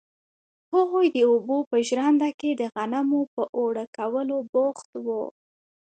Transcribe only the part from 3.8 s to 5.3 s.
کولو بوخت وو.